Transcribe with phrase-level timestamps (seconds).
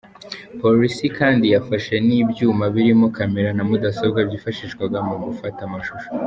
[0.61, 6.07] Polisi kandi yafashe n’ibyuma birimo camera na mudasobwa byifashishwaga mu gufata amashusho.